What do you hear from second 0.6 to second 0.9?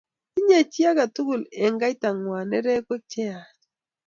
chi